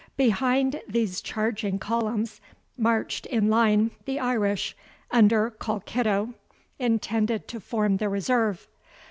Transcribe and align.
Behind 0.17 0.81
these 0.87 1.21
charging 1.21 1.77
columns 1.77 2.41
marched 2.75 3.27
in 3.27 3.51
line 3.51 3.91
the 4.05 4.17
Irish, 4.19 4.75
under 5.11 5.51
Colkitto, 5.51 6.33
intended 6.79 7.47
to 7.49 7.59
form 7.59 7.97
the 7.97 8.09
reserve. 8.09 8.67